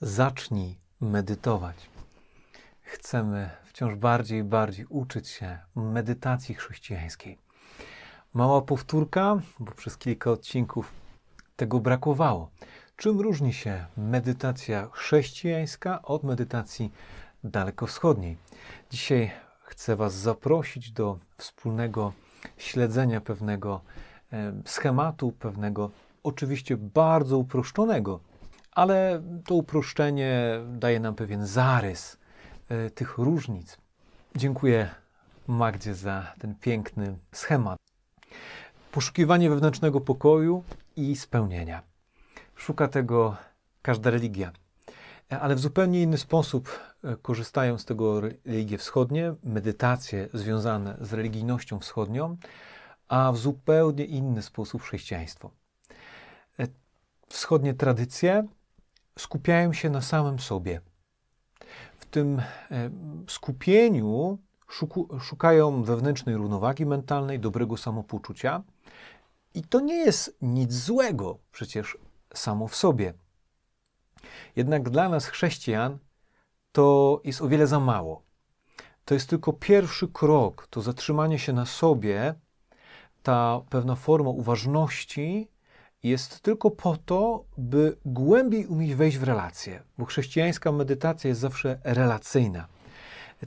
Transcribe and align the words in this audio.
zacznij 0.00 0.78
medytować. 1.00 1.90
Chcemy 2.82 3.50
wciąż 3.64 3.94
bardziej 3.94 4.40
i 4.40 4.44
bardziej 4.44 4.86
uczyć 4.88 5.28
się 5.28 5.58
medytacji 5.76 6.54
chrześcijańskiej. 6.54 7.38
Mała 8.34 8.62
powtórka, 8.62 9.38
bo 9.60 9.72
przez 9.72 9.96
kilka 9.96 10.30
odcinków 10.30 10.92
tego 11.56 11.80
brakowało. 11.80 12.50
Czym 12.96 13.20
różni 13.20 13.52
się 13.52 13.86
medytacja 13.96 14.88
chrześcijańska 14.92 16.02
od 16.02 16.24
medytacji 16.24 16.92
dalekowschodniej? 17.44 18.36
Dzisiaj 18.90 19.30
chcę 19.62 19.96
Was 19.96 20.14
zaprosić 20.14 20.92
do 20.92 21.18
wspólnego 21.36 22.12
śledzenia 22.56 23.20
pewnego 23.20 23.80
schematu, 24.64 25.32
pewnego 25.32 25.90
oczywiście 26.22 26.76
bardzo 26.76 27.38
uproszczonego, 27.38 28.20
ale 28.70 29.22
to 29.46 29.54
uproszczenie 29.54 30.60
daje 30.68 31.00
nam 31.00 31.14
pewien 31.14 31.46
zarys 31.46 32.18
e, 32.68 32.90
tych 32.90 33.18
różnic. 33.18 33.78
Dziękuję 34.36 34.90
Magdzie 35.46 35.94
za 35.94 36.32
ten 36.38 36.54
piękny 36.54 37.18
schemat. 37.32 37.78
Poszukiwanie 38.92 39.50
wewnętrznego 39.50 40.00
pokoju 40.00 40.64
i 40.96 41.16
spełnienia. 41.16 41.82
Szuka 42.54 42.88
tego 42.88 43.36
każda 43.82 44.10
religia, 44.10 44.52
ale 45.30 45.54
w 45.54 45.58
zupełnie 45.58 46.02
inny 46.02 46.18
sposób 46.18 46.80
e, 47.04 47.16
korzystają 47.16 47.78
z 47.78 47.84
tego 47.84 48.20
religie 48.20 48.78
wschodnie, 48.78 49.34
medytacje 49.44 50.28
związane 50.34 50.96
z 51.00 51.12
religijnością 51.12 51.78
wschodnią, 51.78 52.36
a 53.08 53.32
w 53.32 53.36
zupełnie 53.38 54.04
inny 54.04 54.42
sposób 54.42 54.82
chrześcijaństwo. 54.82 55.50
E, 56.58 56.66
wschodnie 57.28 57.74
tradycje 57.74 58.46
skupiają 59.18 59.72
się 59.72 59.90
na 59.90 60.00
samym 60.00 60.38
sobie. 60.38 60.80
W 61.98 62.06
tym 62.06 62.38
e, 62.38 62.44
skupieniu 63.28 64.38
szukają 65.20 65.82
wewnętrznej 65.82 66.36
równowagi 66.36 66.86
mentalnej, 66.86 67.40
dobrego 67.40 67.76
samopoczucia. 67.76 68.62
I 69.54 69.62
to 69.62 69.80
nie 69.80 69.96
jest 69.96 70.36
nic 70.42 70.72
złego 70.72 71.38
przecież 71.52 71.98
samo 72.34 72.68
w 72.68 72.76
sobie. 72.76 73.14
Jednak 74.56 74.90
dla 74.90 75.08
nas, 75.08 75.26
chrześcijan, 75.26 75.98
to 76.72 77.20
jest 77.24 77.42
o 77.42 77.48
wiele 77.48 77.66
za 77.66 77.80
mało. 77.80 78.22
To 79.04 79.14
jest 79.14 79.30
tylko 79.30 79.52
pierwszy 79.52 80.08
krok, 80.08 80.66
to 80.70 80.80
zatrzymanie 80.82 81.38
się 81.38 81.52
na 81.52 81.66
sobie, 81.66 82.34
ta 83.22 83.60
pewna 83.70 83.94
forma 83.94 84.30
uważności 84.30 85.48
jest 86.02 86.40
tylko 86.40 86.70
po 86.70 86.96
to, 86.96 87.44
by 87.58 87.96
głębiej 88.04 88.66
umieć 88.66 88.94
wejść 88.94 89.18
w 89.18 89.22
relację, 89.22 89.82
bo 89.98 90.04
chrześcijańska 90.04 90.72
medytacja 90.72 91.28
jest 91.28 91.40
zawsze 91.40 91.80
relacyjna. 91.84 92.66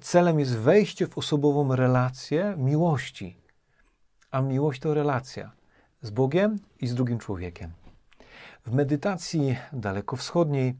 Celem 0.01 0.39
jest 0.39 0.57
wejście 0.57 1.07
w 1.07 1.17
osobową 1.17 1.75
relację 1.75 2.55
miłości, 2.57 3.37
a 4.31 4.41
miłość 4.41 4.81
to 4.81 4.93
relacja 4.93 5.51
z 6.01 6.09
Bogiem 6.09 6.59
i 6.79 6.87
z 6.87 6.95
drugim 6.95 7.19
człowiekiem. 7.19 7.71
W 8.65 8.71
medytacji 8.73 9.57
dalekowschodniej 9.73 10.75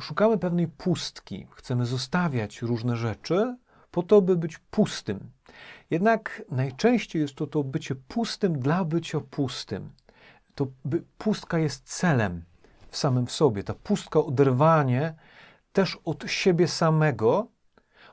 szukamy 0.00 0.38
pewnej 0.38 0.68
pustki. 0.68 1.46
Chcemy 1.50 1.86
zostawiać 1.86 2.62
różne 2.62 2.96
rzeczy 2.96 3.56
po 3.90 4.02
to, 4.02 4.22
by 4.22 4.36
być 4.36 4.58
pustym. 4.58 5.30
Jednak 5.90 6.42
najczęściej 6.50 7.22
jest 7.22 7.34
to 7.34 7.46
to 7.46 7.64
bycie 7.64 7.94
pustym 7.94 8.58
dla 8.58 8.84
bycia 8.84 9.20
pustym 9.20 9.90
to 10.54 10.66
pustka 11.18 11.58
jest 11.58 11.96
celem 11.98 12.44
w 12.90 12.96
samym 12.96 13.28
sobie. 13.28 13.64
Ta 13.64 13.74
pustka, 13.74 14.20
oderwanie 14.20 15.14
też 15.72 15.98
od 16.04 16.24
siebie 16.30 16.68
samego, 16.68 17.46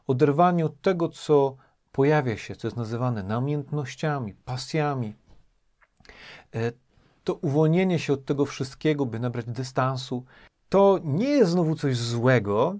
oderwanie 0.07 0.65
od 0.65 0.81
tego, 0.81 1.09
co 1.09 1.55
pojawia 1.91 2.37
się, 2.37 2.55
co 2.55 2.67
jest 2.67 2.77
nazywane 2.77 3.23
namiętnościami, 3.23 4.33
pasjami. 4.33 5.15
E, 6.55 6.71
to 7.23 7.33
uwolnienie 7.33 7.99
się 7.99 8.13
od 8.13 8.25
tego 8.25 8.45
wszystkiego, 8.45 9.05
by 9.05 9.19
nabrać 9.19 9.45
dystansu, 9.45 10.25
to 10.69 10.99
nie 11.03 11.29
jest 11.29 11.51
znowu 11.51 11.75
coś 11.75 11.97
złego, 11.97 12.77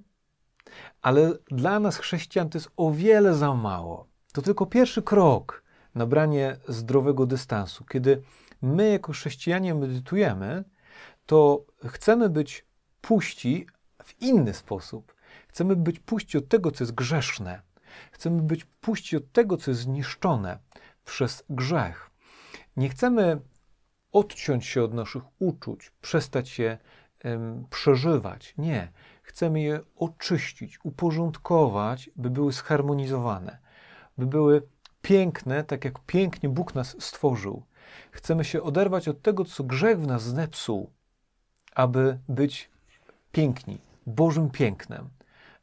ale 1.01 1.33
dla 1.47 1.79
nas, 1.79 1.97
chrześcijan, 1.97 2.49
to 2.49 2.57
jest 2.57 2.71
o 2.77 2.91
wiele 2.91 3.35
za 3.35 3.53
mało. 3.53 4.07
To 4.33 4.41
tylko 4.41 4.65
pierwszy 4.65 5.01
krok 5.01 5.63
na 5.95 6.05
branie 6.05 6.57
zdrowego 6.67 7.25
dystansu, 7.25 7.85
kiedy 7.85 8.21
my 8.61 8.89
jako 8.89 9.11
chrześcijanie 9.11 9.75
medytujemy, 9.75 10.63
to 11.25 11.65
chcemy 11.85 12.29
być 12.29 12.65
puści 13.01 13.67
w 14.03 14.21
inny 14.21 14.53
sposób. 14.53 15.15
Chcemy 15.47 15.75
być 15.75 15.99
puści 15.99 16.37
od 16.37 16.47
tego, 16.47 16.71
co 16.71 16.83
jest 16.83 16.95
grzeszne. 16.95 17.61
Chcemy 18.11 18.41
być 18.41 18.65
puści 18.65 19.17
od 19.17 19.31
tego, 19.31 19.57
co 19.57 19.71
jest 19.71 19.81
zniszczone 19.81 20.59
przez 21.05 21.43
grzech. 21.49 22.11
Nie 22.77 22.89
chcemy 22.89 23.41
odciąć 24.11 24.65
się 24.65 24.83
od 24.83 24.93
naszych 24.93 25.23
uczuć, 25.39 25.91
przestać 26.01 26.59
je 26.59 26.77
um, 27.23 27.65
przeżywać. 27.69 28.53
Nie. 28.57 28.91
Chcemy 29.23 29.61
je 29.61 29.79
oczyścić, 29.95 30.79
uporządkować, 30.83 32.09
by 32.15 32.29
były 32.29 32.51
zharmonizowane, 32.51 33.57
by 34.17 34.25
były 34.25 34.67
piękne, 35.01 35.63
tak 35.63 35.85
jak 35.85 35.99
pięknie 36.05 36.49
Bóg 36.49 36.75
nas 36.75 36.95
stworzył. 36.99 37.63
Chcemy 38.11 38.43
się 38.45 38.63
oderwać 38.63 39.07
od 39.07 39.21
tego, 39.21 39.45
co 39.45 39.63
grzech 39.63 39.99
w 39.99 40.07
nas 40.07 40.23
zepsuł, 40.23 40.89
aby 41.75 42.19
być 42.29 42.69
piękni, 43.31 43.77
Bożym 44.05 44.49
pięknem, 44.49 45.09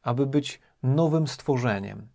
aby 0.03 0.27
być 0.27 0.61
nowym 0.83 1.29
stworzeniem. 1.29 2.09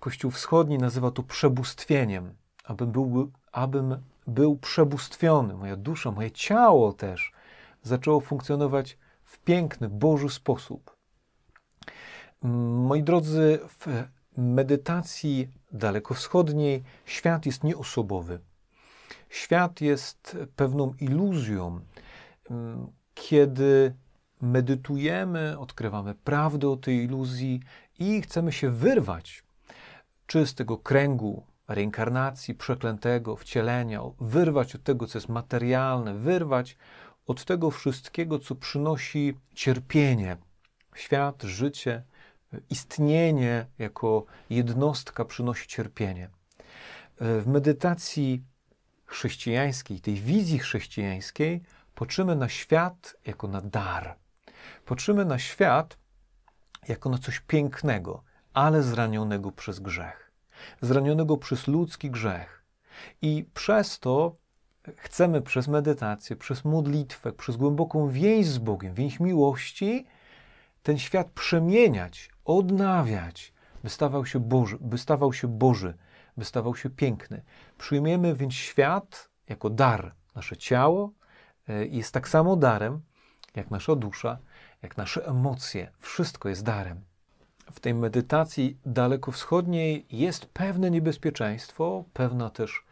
Kościół 0.00 0.30
Wschodni 0.30 0.78
nazywa 0.78 1.10
to 1.10 1.22
przebóstwieniem, 1.22 2.34
abym 2.64 2.92
był, 2.92 3.30
abym 3.52 3.96
był 4.26 4.56
przebóstwiony, 4.56 5.54
moja 5.54 5.76
dusza, 5.76 6.10
moje 6.10 6.30
ciało 6.30 6.92
też 6.92 7.32
zaczęło 7.82 8.20
funkcjonować 8.20 8.98
w 9.24 9.38
piękny, 9.38 9.88
Boży 9.88 10.28
sposób. 10.28 10.96
Moi 12.42 13.02
drodzy, 13.02 13.58
w 13.68 14.04
medytacji 14.36 15.48
dalekowschodniej 15.72 16.82
świat 17.06 17.46
jest 17.46 17.64
nieosobowy. 17.64 18.40
Świat 19.28 19.80
jest 19.80 20.36
pewną 20.56 20.94
iluzją. 21.00 21.80
Mm, 22.50 22.86
kiedy 23.14 23.94
medytujemy, 24.40 25.58
odkrywamy 25.58 26.14
prawdę 26.14 26.68
o 26.68 26.76
tej 26.76 26.96
iluzji 26.96 27.60
i 27.98 28.22
chcemy 28.22 28.52
się 28.52 28.70
wyrwać, 28.70 29.44
czy 30.26 30.46
z 30.46 30.54
tego 30.54 30.78
kręgu 30.78 31.46
reinkarnacji, 31.68 32.54
przeklętego, 32.54 33.36
wcielenia, 33.36 34.00
wyrwać 34.20 34.74
od 34.74 34.82
tego, 34.82 35.06
co 35.06 35.18
jest 35.18 35.28
materialne, 35.28 36.14
wyrwać 36.14 36.76
od 37.26 37.44
tego 37.44 37.70
wszystkiego, 37.70 38.38
co 38.38 38.54
przynosi 38.54 39.38
cierpienie. 39.54 40.36
Świat, 40.94 41.42
życie, 41.42 42.02
istnienie 42.70 43.66
jako 43.78 44.24
jednostka 44.50 45.24
przynosi 45.24 45.68
cierpienie. 45.68 46.30
W 47.20 47.46
medytacji 47.46 48.42
chrześcijańskiej, 49.12 50.00
tej 50.00 50.14
wizji 50.14 50.58
chrześcijańskiej, 50.58 51.62
patrzymy 51.94 52.36
na 52.36 52.48
świat 52.48 53.16
jako 53.26 53.48
na 53.48 53.60
dar. 53.60 54.16
Patrzymy 54.86 55.24
na 55.24 55.38
świat 55.38 55.98
jako 56.88 57.10
na 57.10 57.18
coś 57.18 57.40
pięknego, 57.40 58.22
ale 58.54 58.82
zranionego 58.82 59.52
przez 59.52 59.80
grzech. 59.80 60.32
Zranionego 60.80 61.36
przez 61.36 61.66
ludzki 61.66 62.10
grzech. 62.10 62.64
I 63.22 63.46
przez 63.54 63.98
to 63.98 64.36
chcemy 64.96 65.42
przez 65.42 65.68
medytację, 65.68 66.36
przez 66.36 66.64
modlitwę, 66.64 67.32
przez 67.32 67.56
głęboką 67.56 68.08
więź 68.08 68.46
z 68.46 68.58
Bogiem, 68.58 68.94
więź 68.94 69.20
miłości, 69.20 70.06
ten 70.82 70.98
świat 70.98 71.30
przemieniać, 71.30 72.30
odnawiać, 72.44 73.52
by 73.84 73.90
stawał 73.90 74.26
się 74.26 74.40
Boży, 74.40 74.78
by 74.80 74.98
stawał 74.98 75.32
się 75.32 75.48
Boży, 75.48 75.94
by 76.36 76.44
stawał 76.44 76.76
się 76.76 76.90
piękny. 76.90 77.42
Przyjmiemy 77.78 78.34
więc 78.34 78.54
świat 78.54 79.28
jako 79.48 79.70
dar. 79.70 80.14
Nasze 80.34 80.56
ciało 80.56 81.12
e, 81.68 81.86
jest 81.86 82.14
tak 82.14 82.28
samo 82.28 82.56
darem, 82.56 83.00
jak 83.56 83.70
nasza 83.70 83.96
dusza, 83.96 84.38
jak 84.82 84.96
nasze 84.96 85.26
emocje. 85.26 85.90
Wszystko 85.98 86.48
jest 86.48 86.64
darem. 86.64 87.00
W 87.72 87.80
tej 87.80 87.94
medytacji 87.94 88.78
dalekowschodniej 88.86 90.06
jest 90.10 90.46
pewne 90.46 90.90
niebezpieczeństwo, 90.90 92.04
pewna 92.12 92.50
też 92.50 92.84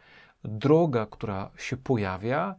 droga, 0.43 1.05
która 1.05 1.51
się 1.57 1.77
pojawia. 1.77 2.55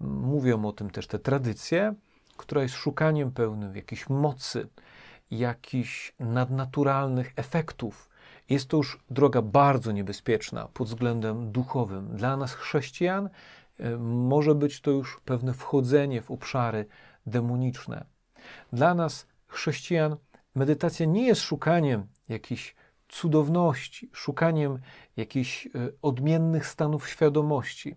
Mówią 0.00 0.64
o 0.64 0.72
tym 0.72 0.90
też 0.90 1.06
te 1.06 1.18
tradycje, 1.18 1.94
która 2.36 2.62
jest 2.62 2.74
szukaniem 2.74 3.32
pełnym 3.32 3.76
jakiejś 3.76 4.08
mocy, 4.08 4.68
jakichś 5.30 6.14
nadnaturalnych 6.20 7.32
efektów, 7.36 8.08
jest 8.50 8.68
to 8.68 8.76
już 8.76 8.98
droga 9.10 9.42
bardzo 9.42 9.92
niebezpieczna 9.92 10.68
pod 10.74 10.88
względem 10.88 11.52
duchowym. 11.52 12.16
Dla 12.16 12.36
nas, 12.36 12.54
chrześcijan, 12.54 13.28
e, 13.78 13.96
może 13.98 14.54
być 14.54 14.80
to 14.80 14.90
już 14.90 15.20
pewne 15.24 15.54
wchodzenie 15.54 16.22
w 16.22 16.30
obszary 16.30 16.86
demoniczne. 17.26 18.04
Dla 18.72 18.94
nas, 18.94 19.26
chrześcijan 19.46 20.16
medytacja 20.54 21.06
nie 21.06 21.26
jest 21.26 21.40
szukaniem 21.40 22.06
jakichś 22.28 22.74
cudowności, 23.08 24.10
szukaniem 24.12 24.78
jakichś 25.16 25.66
e, 25.66 25.70
odmiennych 26.02 26.66
stanów 26.66 27.08
świadomości. 27.08 27.96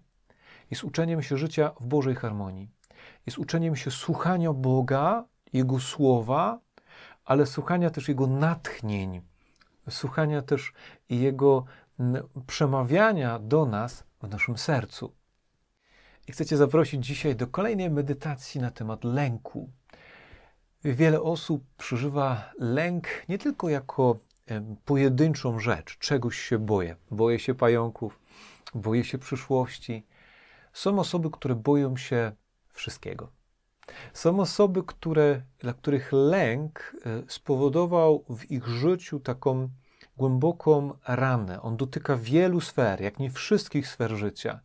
Jest 0.72 0.84
uczeniem 0.84 1.24
się 1.24 1.38
życia 1.38 1.72
w 1.80 1.86
Bożej 1.86 2.16
harmonii. 2.16 2.70
Jest 3.26 3.38
uczeniem 3.38 3.76
się 3.76 3.92
słuchania 3.92 4.54
Boga, 4.54 5.26
Jego 5.54 5.80
słowa, 5.80 6.60
ale 7.26 7.46
słuchania 7.46 7.90
też 7.90 8.08
Jego 8.08 8.28
natchnień, 8.28 9.22
słuchania 9.90 10.42
też 10.42 10.74
Jego 11.10 11.66
przemawiania 12.48 13.40
do 13.40 13.66
nas 13.66 14.04
w 14.22 14.30
naszym 14.30 14.58
sercu. 14.58 15.14
I 16.28 16.32
chcę 16.32 16.46
Cię 16.46 16.58
zaprosić 16.58 17.06
dzisiaj 17.06 17.36
do 17.36 17.48
kolejnej 17.48 17.90
medytacji 17.90 18.62
na 18.62 18.72
temat 18.72 19.04
lęku. 19.04 19.70
Wiele 20.84 21.22
osób 21.22 21.64
przeżywa 21.78 22.52
lęk 22.60 23.08
nie 23.30 23.38
tylko 23.38 23.70
jako 23.70 24.20
pojedynczą 24.86 25.60
rzecz, 25.60 25.98
czegoś 25.98 26.40
się 26.40 26.60
boję. 26.60 26.96
Boję 27.12 27.40
się 27.40 27.56
pająków, 27.56 28.20
boję 28.76 29.04
się 29.04 29.18
przyszłości. 29.18 30.06
Są 30.74 31.00
osoby, 31.00 31.30
które 31.32 31.56
boją 31.56 31.98
się 31.98 32.32
wszystkiego. 32.74 33.37
Są 34.14 34.40
osoby, 34.40 34.84
które, 34.84 35.42
dla 35.60 35.74
których 35.74 36.12
lęk 36.12 36.96
e, 37.06 37.24
spowodował 37.28 38.26
w 38.30 38.52
ich 38.52 38.68
życiu 38.68 39.20
taką 39.20 39.70
głęboką 40.18 40.94
ranę. 41.08 41.62
On 41.62 41.78
dotyka 41.78 42.18
wielu 42.18 42.62
sfer, 42.62 43.02
jak 43.02 43.20
nie 43.20 43.32
wszystkich 43.32 43.88
sfer 43.88 44.16
życia. 44.16 44.60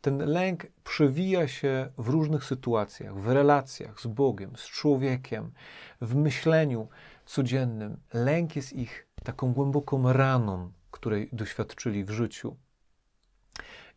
Ten 0.00 0.18
lęk 0.18 0.66
przewija 0.84 1.48
się 1.48 1.88
w 1.98 2.08
różnych 2.08 2.44
sytuacjach, 2.44 3.14
w 3.16 3.28
relacjach 3.28 4.00
z 4.00 4.06
Bogiem, 4.06 4.56
z 4.56 4.66
człowiekiem, 4.66 5.52
w 6.00 6.14
myśleniu 6.14 6.88
codziennym. 7.26 8.00
Lęk 8.14 8.56
jest 8.56 8.72
ich 8.72 9.06
taką 9.24 9.52
głęboką 9.52 10.12
raną, 10.12 10.72
której 10.90 11.28
doświadczyli 11.32 12.04
w 12.04 12.10
życiu. 12.10 12.56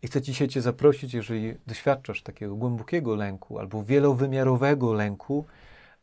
I 0.01 0.07
chcę 0.07 0.21
dzisiaj 0.21 0.47
Cię 0.47 0.61
zaprosić, 0.61 1.13
jeżeli 1.13 1.55
doświadczasz 1.67 2.23
takiego 2.23 2.55
głębokiego 2.55 3.15
lęku 3.15 3.59
albo 3.59 3.83
wielowymiarowego 3.83 4.93
lęku, 4.93 5.45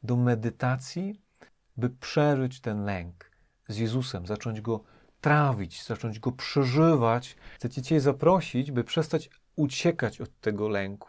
do 0.02 0.16
medytacji, 0.16 1.20
by 1.76 1.90
przeżyć 1.90 2.60
ten 2.60 2.84
lęk 2.84 3.30
z 3.68 3.76
Jezusem, 3.76 4.26
zacząć 4.26 4.60
go 4.60 4.80
trawić, 5.20 5.84
zacząć 5.84 6.18
go 6.18 6.32
przeżywać. 6.32 7.36
Chcę 7.54 7.70
Cię 7.82 8.00
zaprosić, 8.00 8.72
by 8.72 8.84
przestać 8.84 9.30
uciekać 9.56 10.20
od 10.20 10.40
tego 10.40 10.68
lęku, 10.68 11.08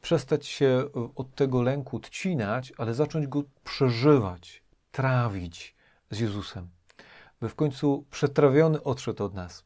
przestać 0.00 0.46
się 0.46 0.66
e, 0.66 0.90
od 1.14 1.34
tego 1.34 1.62
lęku 1.62 1.96
odcinać, 1.96 2.72
ale 2.78 2.94
zacząć 2.94 3.26
go 3.26 3.42
przeżywać, 3.64 4.62
trawić 4.90 5.76
z 6.10 6.18
Jezusem. 6.18 6.68
By 7.40 7.48
w 7.48 7.54
końcu 7.54 8.04
przetrawiony 8.10 8.82
odszedł 8.82 9.24
od 9.24 9.34
nas, 9.34 9.64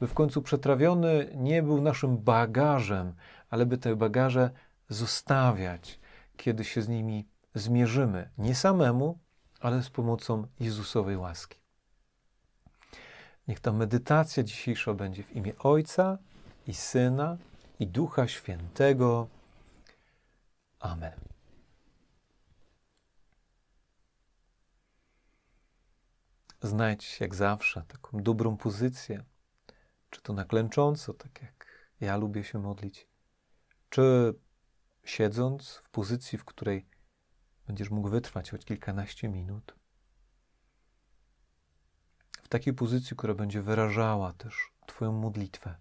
by 0.00 0.06
w 0.06 0.14
końcu 0.14 0.42
przetrawiony 0.42 1.32
nie 1.34 1.62
był 1.62 1.80
naszym 1.80 2.18
bagażem, 2.18 3.14
ale 3.50 3.66
by 3.66 3.78
te 3.78 3.96
bagaże 3.96 4.50
zostawiać, 4.88 6.00
kiedy 6.36 6.64
się 6.64 6.82
z 6.82 6.88
nimi 6.88 7.28
zmierzymy. 7.54 8.30
Nie 8.38 8.54
samemu, 8.54 9.18
ale 9.60 9.82
z 9.82 9.90
pomocą 9.90 10.46
Jezusowej 10.60 11.16
łaski. 11.16 11.58
Niech 13.48 13.60
ta 13.60 13.72
medytacja 13.72 14.42
dzisiejsza 14.42 14.94
będzie 14.94 15.22
w 15.22 15.36
imię 15.36 15.52
Ojca 15.58 16.18
i 16.66 16.74
Syna 16.74 17.36
i 17.80 17.86
Ducha 17.86 18.28
Świętego. 18.28 19.28
Amen. 20.80 21.20
Znajdź 26.62 27.20
jak 27.20 27.34
zawsze 27.34 27.82
taką 27.88 28.22
dobrą 28.22 28.56
pozycję, 28.56 29.24
czy 30.10 30.22
to 30.22 30.32
na 30.32 30.44
klęcząco, 30.44 31.14
tak 31.14 31.42
jak 31.42 31.66
ja 32.00 32.16
lubię 32.16 32.44
się 32.44 32.58
modlić, 32.58 33.08
czy 33.90 34.34
siedząc 35.04 35.74
w 35.84 35.90
pozycji, 35.90 36.38
w 36.38 36.44
której 36.44 36.86
będziesz 37.66 37.90
mógł 37.90 38.08
wytrwać 38.08 38.50
choć 38.50 38.64
kilkanaście 38.64 39.28
minut. 39.28 39.74
W 42.42 42.48
takiej 42.48 42.74
pozycji, 42.74 43.16
która 43.16 43.34
będzie 43.34 43.62
wyrażała 43.62 44.32
też 44.32 44.72
Twoją 44.86 45.12
modlitwę. 45.12 45.76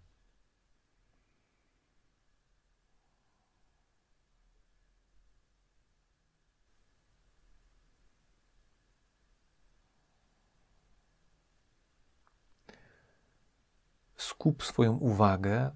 Skup 14.39 14.63
swoją 14.63 14.93
uwagę 14.93 15.71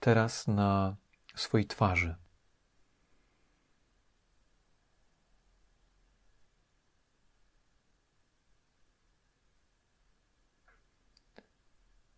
teraz 0.00 0.46
na 0.46 0.96
swojej 1.34 1.66
twarzy. 1.66 2.16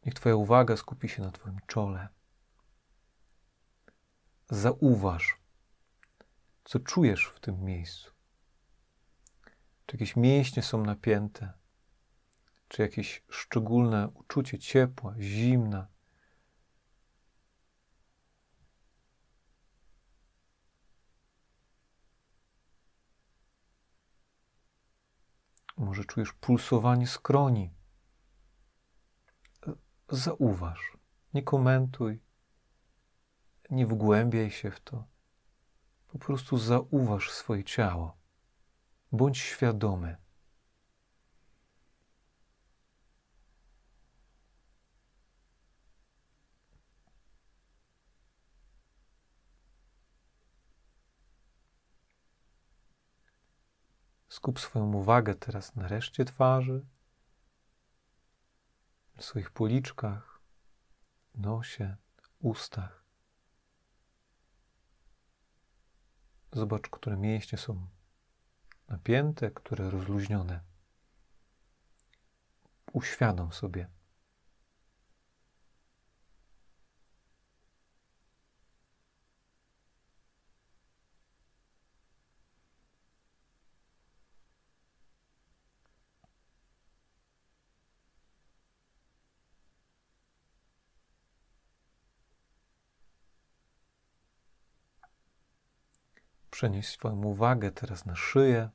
Niech 0.06 0.14
Twoja 0.14 0.36
uwaga 0.36 0.76
skupi 0.76 1.08
się 1.08 1.22
na 1.22 1.30
Twoim 1.30 1.58
czole. 1.66 2.08
Zauważ, 4.50 5.38
co 6.64 6.78
czujesz 6.80 7.32
w 7.36 7.40
tym 7.40 7.64
miejscu. 7.64 8.10
Czy 9.86 9.96
jakieś 9.96 10.16
mięśnie 10.16 10.62
są 10.62 10.84
napięte? 10.84 11.63
Czy 12.74 12.82
jakieś 12.82 13.22
szczególne 13.28 14.08
uczucie 14.08 14.58
ciepła, 14.58 15.14
zimna. 15.18 15.88
Może 25.76 26.04
czujesz 26.04 26.32
pulsowanie 26.32 27.06
skroni. 27.06 27.74
Zauważ, 30.08 30.96
nie 31.34 31.42
komentuj, 31.42 32.22
nie 33.70 33.86
wgłębiaj 33.86 34.50
się 34.50 34.70
w 34.70 34.80
to. 34.80 35.06
Po 36.08 36.18
prostu 36.18 36.58
zauważ 36.58 37.30
swoje 37.30 37.64
ciało. 37.64 38.16
Bądź 39.12 39.38
świadomy. 39.38 40.23
Skup 54.44 54.60
swoją 54.60 54.92
uwagę 54.92 55.34
teraz 55.34 55.76
na 55.76 55.88
reszcie 55.88 56.24
twarzy, 56.24 56.86
na 59.16 59.22
swoich 59.22 59.50
policzkach, 59.50 60.40
nosie, 61.34 61.96
ustach. 62.38 63.04
Zobacz, 66.52 66.88
które 66.90 67.16
mięśnie 67.16 67.58
są 67.58 67.86
napięte, 68.88 69.50
które 69.50 69.90
rozluźnione. 69.90 70.60
Uświadom 72.92 73.52
sobie, 73.52 73.88
Przenieś 96.54 96.88
swoją 96.88 97.22
uwagę 97.24 97.70
teraz 97.70 98.06
na 98.06 98.16
szyję. 98.16 98.70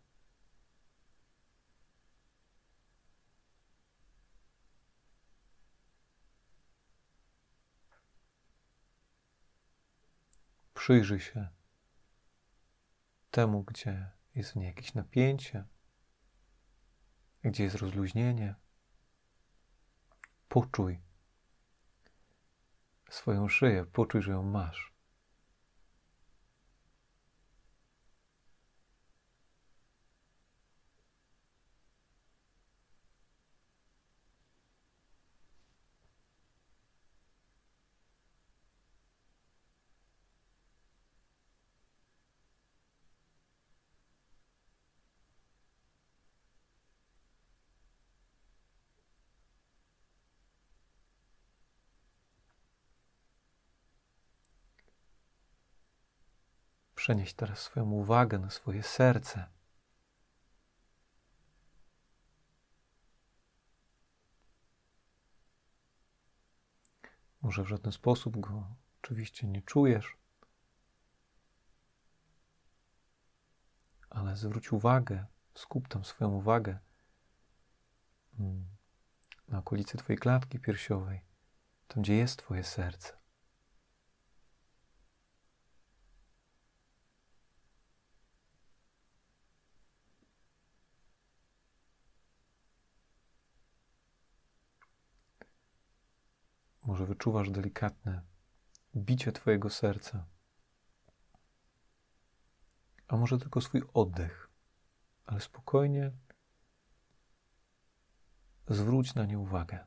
Przyjrzyj 10.74 11.20
się 11.20 11.48
temu, 13.32 13.64
gdzie 13.64 14.12
jest 14.36 14.52
w 14.52 14.56
niej 14.56 14.68
jakieś 14.68 14.94
napięcie, 14.94 15.66
gdzie 17.44 17.64
jest 17.64 17.76
rozluźnienie. 17.76 18.56
Poczuj 20.50 21.02
swoją 23.10 23.48
szyję, 23.48 23.86
poczuj, 23.86 24.22
że 24.22 24.32
ją 24.32 24.44
masz. 24.44 24.89
Przenieść 57.10 57.34
teraz 57.34 57.60
swoją 57.60 57.92
uwagę 57.92 58.40
na 58.40 58.50
swoje 58.50 58.84
serce. 58.84 59.48
Może 67.42 67.64
w 67.64 67.68
żaden 67.68 67.92
sposób 67.92 68.40
go 68.40 68.76
oczywiście 69.02 69.48
nie 69.48 69.62
czujesz, 69.62 70.18
ale 74.10 74.38
zwróć 74.38 74.72
uwagę, 74.72 75.26
skup 75.56 75.88
tam 75.88 76.04
swoją 76.04 76.30
uwagę 76.30 76.80
mm, 78.40 78.68
na 79.48 79.60
okolicy 79.60 79.98
Twojej 79.98 80.20
klatki 80.20 80.60
piersiowej, 80.60 81.22
tam 81.88 82.04
gdzie 82.04 82.16
jest 82.16 82.40
Twoje 82.40 82.64
serce. 82.64 83.19
Może 97.20 97.24
wyczuwasz 97.24 97.52
delikatne 97.52 98.22
bicie 98.96 99.32
Twojego 99.32 99.70
serca, 99.70 100.26
a 103.08 103.18
może 103.18 103.38
tylko 103.38 103.62
swój 103.62 103.84
oddech, 103.94 104.50
ale 105.26 105.42
spokojnie 105.42 106.12
zwróć 108.68 109.16
na 109.16 109.26
nie 109.26 109.40
uwagę. 109.40 109.86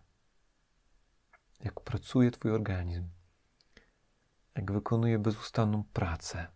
Jak 1.61 1.81
pracuje 1.81 2.31
Twój 2.31 2.51
organizm, 2.53 3.09
jak 4.55 4.73
wykonuje 4.73 5.19
bezustanną 5.19 5.85
pracę. 5.93 6.47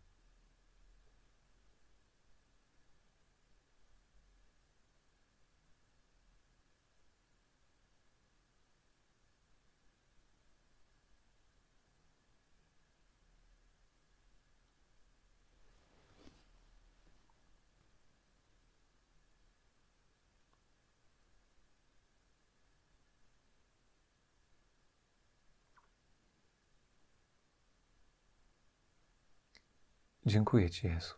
Dziękuję 30.27 30.71
Ci, 30.71 30.87
Jezu. 30.87 31.15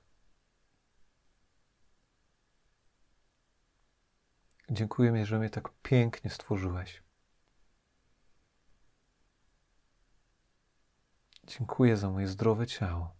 Dziękuję 4.70 5.12
że 5.26 5.38
mnie 5.38 5.50
tak 5.50 5.68
pięknie 5.82 6.30
stworzyłeś. 6.30 7.02
Dziękuję 11.46 11.96
za 11.96 12.10
moje 12.10 12.28
zdrowe 12.28 12.66
ciało. 12.66 13.16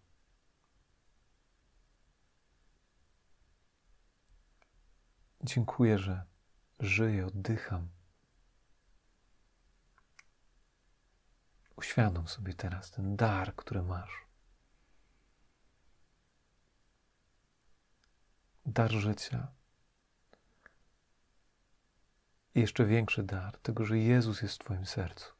Dziękuję, 5.44 5.98
że 5.98 6.24
żyję, 6.80 7.26
oddycham. 7.26 7.88
Uświadom 11.76 12.28
sobie 12.28 12.54
teraz 12.54 12.90
ten 12.90 13.16
dar, 13.16 13.56
który 13.56 13.82
masz. 13.82 14.27
Dar 18.68 18.92
życia. 18.92 19.48
I 22.54 22.60
jeszcze 22.60 22.86
większy 22.86 23.22
dar 23.22 23.58
tego, 23.58 23.84
że 23.84 23.98
Jezus 23.98 24.42
jest 24.42 24.54
w 24.54 24.58
Twoim 24.58 24.86
sercu. 24.86 25.32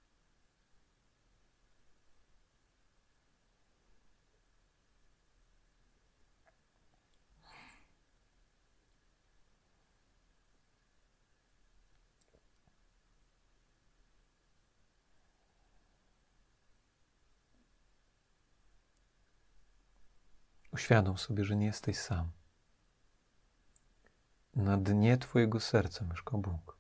Uświadom 20.72 21.18
sobie, 21.18 21.44
że 21.44 21.56
nie 21.56 21.66
jesteś 21.66 21.98
sam. 21.98 22.30
Na 24.58 24.76
dnie 24.76 25.16
Twojego 25.16 25.60
serca 25.60 26.04
mieszka 26.04 26.38
Bóg. 26.38 26.77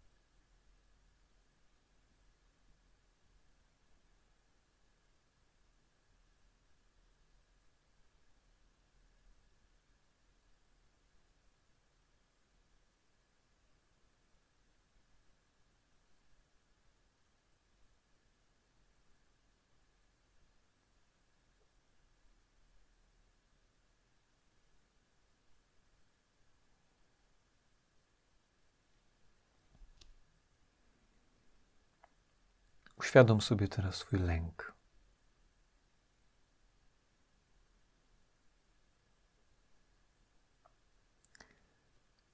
Uświadom 33.08 33.40
sobie 33.40 33.68
teraz 33.68 33.94
swój 33.94 34.18
lęk. 34.18 34.74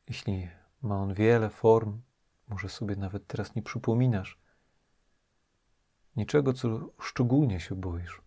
Jeśli 0.08 0.48
ma 0.82 0.96
on 0.96 1.14
wiele 1.14 1.50
form, 1.50 2.02
może 2.48 2.68
sobie 2.68 2.96
nawet 2.96 3.26
teraz 3.26 3.54
nie 3.54 3.62
przypominasz 3.62 4.38
niczego, 6.16 6.52
co 6.52 6.90
szczególnie 7.00 7.60
się 7.60 7.74
boisz, 7.74 8.22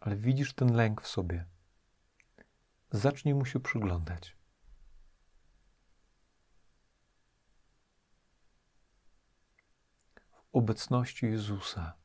ale 0.00 0.16
widzisz 0.16 0.54
ten 0.54 0.74
lęk 0.74 1.02
w 1.02 1.08
sobie. 1.08 1.46
Zacznij 2.90 3.34
mu 3.34 3.44
się 3.44 3.60
przyglądać. 3.60 4.36
Obecności 10.52 11.26
Jezusa. 11.26 11.96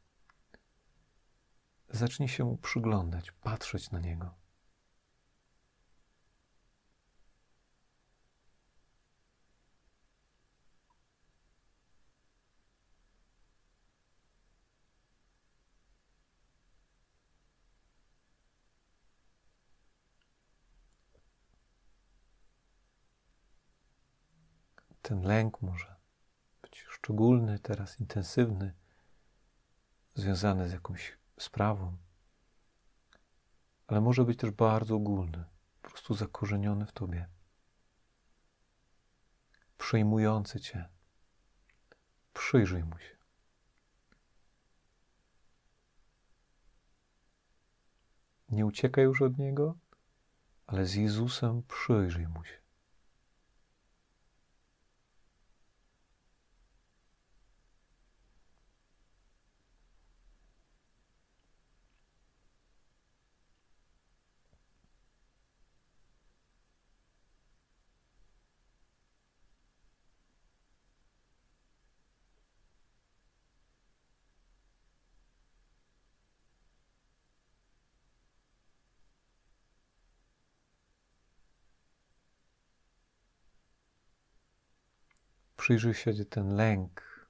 Zacznij 1.89 2.29
się 2.29 2.45
mu 2.45 2.57
przyglądać, 2.57 3.31
patrzeć 3.31 3.91
na 3.91 3.99
niego. 3.99 4.35
Ten 25.01 25.21
lęk 25.21 25.61
może 25.61 25.96
szczególny, 26.75 27.59
teraz 27.59 27.99
intensywny, 27.99 28.73
związany 30.15 30.69
z 30.69 30.71
jakąś 30.71 31.17
sprawą, 31.39 31.97
ale 33.87 34.01
może 34.01 34.25
być 34.25 34.39
też 34.39 34.51
bardzo 34.51 34.95
ogólny, 34.95 35.45
po 35.81 35.89
prostu 35.89 36.13
zakorzeniony 36.13 36.85
w 36.85 36.91
tobie, 36.91 37.29
przejmujący 39.77 40.59
cię. 40.59 40.89
Przyjrzyj 42.33 42.83
mu 42.83 42.99
się. 42.99 43.17
Nie 48.49 48.65
uciekaj 48.65 49.03
już 49.03 49.21
od 49.21 49.37
niego, 49.37 49.75
ale 50.67 50.85
z 50.85 50.93
Jezusem 50.95 51.63
przyjrzyj 51.63 52.27
mu 52.27 52.43
się. 52.43 52.66
Przyjrzyj 85.67 85.93
się, 85.93 86.11
gdzie 86.11 86.25
ten 86.25 86.55
lęk 86.55 87.27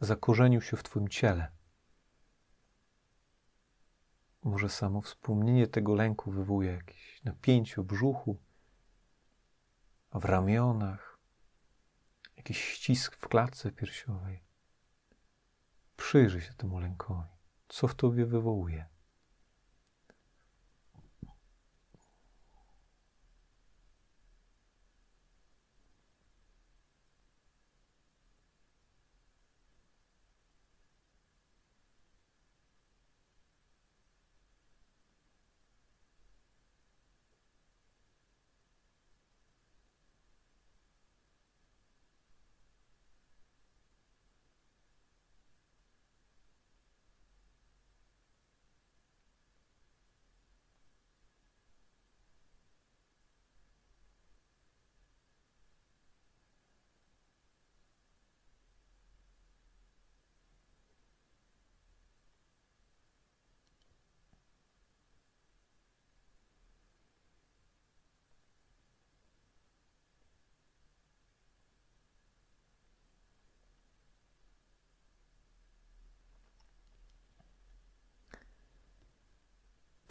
zakorzenił 0.00 0.60
się 0.60 0.76
w 0.76 0.82
Twoim 0.82 1.08
ciele. 1.08 1.52
Może 4.42 4.68
samo 4.68 5.00
wspomnienie 5.00 5.66
tego 5.66 5.94
lęku 5.94 6.30
wywołuje 6.30 6.72
jakieś 6.72 7.24
napięcie 7.24 7.82
w 7.82 7.84
brzuchu, 7.84 8.38
w 10.12 10.24
ramionach, 10.24 11.18
jakiś 12.36 12.64
ścisk 12.64 13.16
w 13.16 13.28
klatce 13.28 13.72
piersiowej. 13.72 14.44
Przyjrzyj 15.96 16.40
się 16.40 16.54
temu 16.54 16.78
lękowi. 16.78 17.28
Co 17.68 17.88
w 17.88 17.94
tobie 17.94 18.26
wywołuje? 18.26 18.86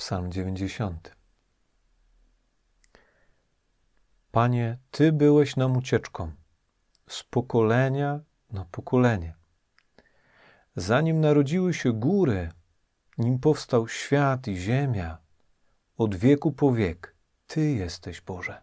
Psalm 0.08 0.32
90. 0.32 1.16
Panie, 4.32 4.78
Ty 4.92 5.12
byłeś 5.12 5.56
nam 5.56 5.78
ucieczką 5.78 6.32
z 7.10 7.24
pokolenia 7.24 8.20
na 8.50 8.66
pokolenie. 8.66 9.36
Zanim 10.76 11.20
narodziły 11.22 11.74
się 11.74 11.94
góry, 11.94 12.52
nim 13.18 13.40
powstał 13.40 13.88
świat 13.88 14.48
i 14.48 14.58
ziemia, 14.58 15.18
od 15.98 16.16
wieku 16.16 16.52
po 16.52 16.74
wiek 16.74 17.16
Ty 17.48 17.72
jesteś 17.72 18.22
Boże. 18.22 18.62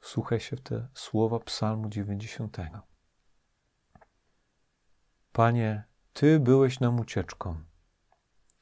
Słuchaj 0.00 0.40
się 0.40 0.56
w 0.56 0.60
te 0.60 0.88
słowa 0.94 1.40
Psalmu 1.40 1.88
90. 1.88 2.56
Panie, 5.34 5.84
Ty 6.12 6.40
byłeś 6.40 6.80
nam 6.80 7.00
ucieczką 7.00 7.64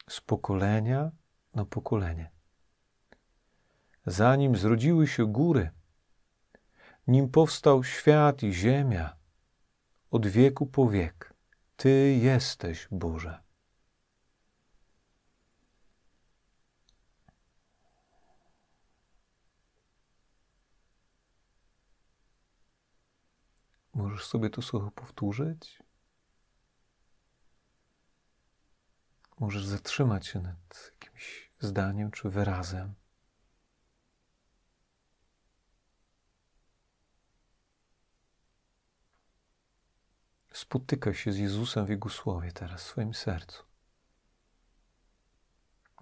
z 0.09 0.21
pokolenia 0.21 1.11
na 1.55 1.65
pokolenie. 1.65 2.31
Zanim 4.05 4.55
zrodziły 4.55 5.07
się 5.07 5.31
góry, 5.31 5.71
nim 7.07 7.29
powstał 7.29 7.83
świat 7.83 8.43
i 8.43 8.53
ziemia, 8.53 9.17
od 10.11 10.27
wieku 10.27 10.65
po 10.65 10.89
wiek, 10.89 11.33
Ty 11.75 12.17
jesteś 12.21 12.87
Boże. 12.91 13.43
Możesz 23.93 24.25
sobie 24.25 24.49
to 24.49 24.61
słowo 24.61 24.91
powtórzyć? 24.91 25.82
Możesz 29.39 29.65
zatrzymać 29.65 30.27
się 30.27 30.39
nad 30.41 30.91
jakimś 31.01 31.51
zdaniem 31.59 32.11
czy 32.11 32.29
wyrazem. 32.29 32.93
Spotykaj 40.53 41.15
się 41.15 41.33
z 41.33 41.37
Jezusem 41.37 41.85
w 41.85 41.89
Jego 41.89 42.09
słowie 42.09 42.51
teraz, 42.51 42.83
w 42.83 42.87
swoim 42.87 43.13
sercu. 43.13 43.63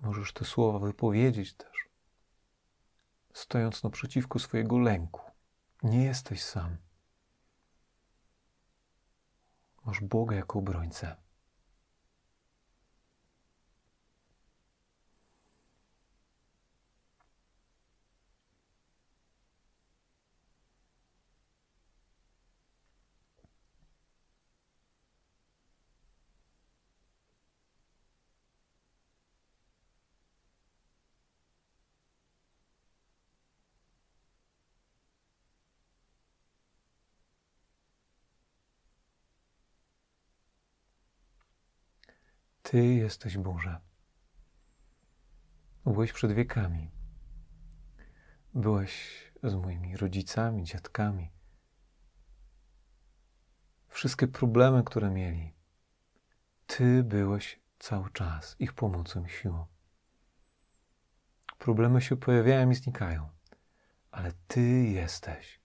Możesz 0.02 0.34
te 0.34 0.46
słowa 0.46 0.80
wypowiedzieć 0.80 1.54
też, 1.54 1.90
stojąc 3.34 3.84
naprzeciwko 3.84 4.40
swojego 4.40 4.80
lęku. 4.80 5.22
Nie 5.84 6.04
jesteś 6.04 6.44
sam. 6.44 6.78
Masz 9.86 10.00
Boga 10.02 10.36
jako 10.36 10.60
obrońcę. 10.60 11.16
Ty 42.72 42.86
jesteś 42.86 43.38
Boże. 43.38 43.80
Byłeś 45.86 46.14
przed 46.14 46.32
wiekami. 46.32 46.92
Byłeś 48.54 49.24
z 49.44 49.56
moimi 49.56 49.98
rodzicami, 49.98 50.64
dziadkami. 50.64 51.32
Wszystkie 53.88 54.28
problemy, 54.28 54.84
które 54.84 55.10
mieli, 55.10 55.54
Ty 56.68 57.04
byłeś 57.04 57.60
cały 57.80 58.10
czas 58.12 58.56
ich 58.60 58.74
pomocą 58.74 59.26
i 59.26 59.30
siłą. 59.30 59.66
Problemy 61.58 62.02
się 62.02 62.18
pojawiają 62.18 62.70
i 62.70 62.76
znikają, 62.76 63.30
ale 64.12 64.32
Ty 64.48 64.84
jesteś. 64.84 65.62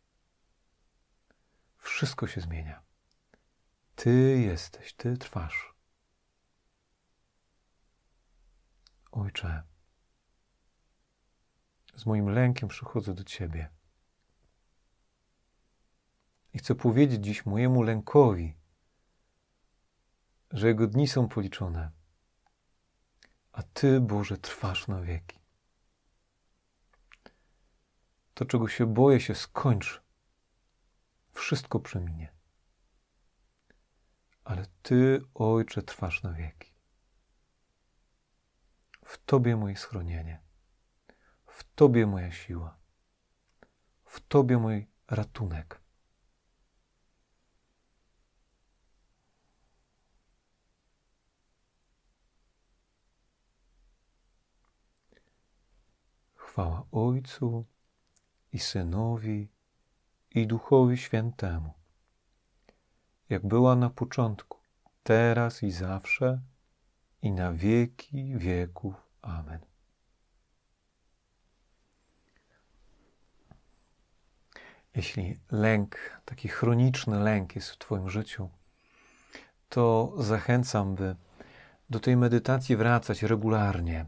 Wszystko 1.79 2.27
się 2.27 2.41
zmienia. 2.41 2.83
Ty 3.97 4.41
jesteś, 4.41 4.93
Ty 4.95 5.17
trwasz. 5.17 5.76
Ojcze, 9.17 9.63
z 11.95 12.07
moim 12.07 12.29
lękiem 12.29 12.69
przychodzę 12.69 13.15
do 13.15 13.25
Ciebie. 13.25 13.71
I 16.53 16.59
chcę 16.59 16.75
powiedzieć 16.75 17.25
dziś 17.25 17.47
mojemu 17.47 17.83
lękowi, 17.83 18.57
że 20.51 20.67
jego 20.67 20.87
dni 20.87 21.09
są 21.09 21.29
policzone, 21.29 21.91
a 23.53 23.63
Ty, 23.63 24.01
Boże, 24.01 24.39
trwasz 24.39 24.89
na 24.89 25.01
wieki. 25.01 25.39
To, 28.35 28.45
czego 28.45 28.69
się 28.69 28.87
boję, 28.87 29.21
się 29.21 29.35
skończy. 29.35 30.01
Wszystko 31.33 31.81
przeminie. 31.81 32.33
Ale 34.45 34.67
Ty, 34.83 35.23
Ojcze, 35.35 35.83
trwasz 35.83 36.23
na 36.23 36.33
wieki. 36.33 36.76
W 39.07 39.25
Tobie 39.25 39.57
moje 39.57 39.77
schronienie, 39.77 40.41
w 41.47 41.65
Tobie 41.75 42.07
moja 42.07 42.33
siła, 42.33 42.77
w 44.05 44.21
Tobie 44.21 44.59
mój 44.59 44.87
ratunek. 45.09 45.81
Chwała 56.35 56.87
Ojcu 56.93 57.65
i 58.53 58.59
Synowi 58.59 59.49
i 60.31 60.47
Duchowi 60.47 60.97
Świętemu, 60.97 61.75
jak 63.29 63.47
była 63.47 63.77
na 63.77 63.91
początku, 63.91 64.59
teraz 65.03 65.63
i 65.63 65.71
zawsze, 65.71 66.41
i 67.23 67.33
na 67.33 67.53
wieki 67.53 68.35
wieków. 68.37 68.95
Amen. 69.23 69.61
Jeśli 74.97 75.37
lęk, 75.51 76.21
taki 76.25 76.49
chroniczny 76.49 77.19
lęk 77.21 77.57
jest 77.57 77.71
w 77.71 77.79
Twoim 77.79 78.11
życiu, 78.11 78.51
to 79.69 80.15
zachęcam, 80.19 80.95
by 80.95 81.17
do 81.91 82.01
tej 82.01 82.17
medytacji 82.17 82.77
wracać 82.77 83.23
regularnie. 83.23 84.07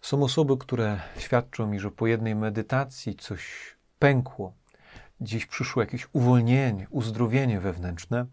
Są 0.00 0.22
osoby, 0.22 0.56
które 0.58 1.00
świadczą 1.18 1.66
mi, 1.66 1.80
że 1.80 1.90
po 1.90 2.06
jednej 2.06 2.34
medytacji 2.34 3.16
coś 3.16 3.76
pękło, 3.98 4.54
gdzieś 5.20 5.46
przyszło 5.46 5.82
jakieś 5.82 6.08
uwolnienie, 6.12 6.86
uzdrowienie 6.90 7.60
wewnętrzne 7.60 8.26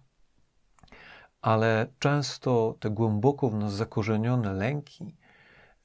ale 1.47 1.87
często 1.99 2.75
te 2.79 2.89
głęboko 2.89 3.49
w 3.49 3.55
nas 3.55 3.73
zakorzenione 3.73 4.53
lęki, 4.53 5.15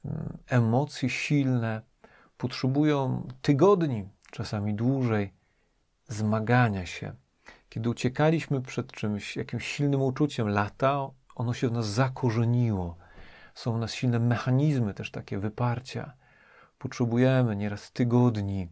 mm, 0.05 0.37
emocje 0.47 1.09
silne 1.09 1.81
potrzebują 2.37 3.27
tygodni, 3.41 4.09
czasami 4.31 4.73
dłużej, 4.73 5.33
zmagania 6.07 6.85
się. 6.85 7.13
Kiedy 7.69 7.89
uciekaliśmy 7.89 8.61
przed 8.61 8.91
czymś, 8.91 9.37
jakimś 9.37 9.67
silnym 9.67 10.01
uczuciem 10.01 10.49
lata, 10.49 11.09
ono 11.35 11.53
się 11.53 11.69
w 11.69 11.71
nas 11.71 11.85
zakorzeniło. 11.87 12.97
Są 13.55 13.73
w 13.73 13.79
nas 13.79 13.93
silne 13.93 14.19
mechanizmy 14.19 14.93
też 14.93 15.11
takie 15.11 15.39
wyparcia. 15.39 16.13
Potrzebujemy 16.77 17.55
nieraz 17.55 17.91
tygodni, 17.91 18.69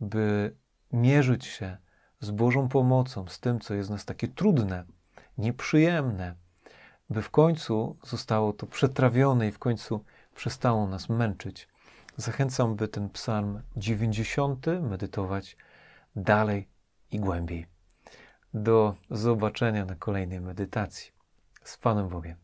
by 0.00 0.56
mierzyć 0.92 1.44
się 1.44 1.76
z 2.20 2.30
Bożą 2.30 2.68
pomocą, 2.68 3.26
z 3.28 3.40
tym, 3.40 3.60
co 3.60 3.74
jest 3.74 3.88
w 3.88 3.92
nas 3.92 4.04
takie 4.04 4.28
trudne, 4.28 4.84
nieprzyjemne, 5.38 6.34
by 7.10 7.22
w 7.22 7.30
końcu 7.30 7.96
zostało 8.02 8.52
to 8.52 8.66
przetrawione 8.66 9.48
i 9.48 9.52
w 9.52 9.58
końcu 9.58 10.04
przestało 10.34 10.86
nas 10.86 11.08
męczyć. 11.08 11.68
Zachęcam, 12.16 12.76
by 12.76 12.88
ten 12.88 13.10
psalm 13.10 13.62
90 13.76 14.66
medytować 14.82 15.56
dalej 16.16 16.68
i 17.10 17.20
głębiej. 17.20 17.66
Do 18.54 18.94
zobaczenia 19.10 19.84
na 19.84 19.94
kolejnej 19.94 20.40
medytacji. 20.40 21.12
Z 21.64 21.76
Panem 21.76 22.08
Bogiem. 22.08 22.43